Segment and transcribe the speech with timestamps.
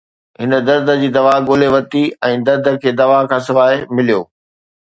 [0.39, 4.21] هن درد جي دوا ڳولي ورتي ۽ درد کي دوا کان سواءِ مليو